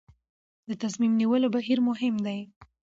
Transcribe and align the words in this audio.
د 0.69 0.71
تصمیم 0.83 1.13
نیولو 1.19 1.47
بهیر 1.55 1.79
مهم 1.89 2.15
دی 2.25 2.39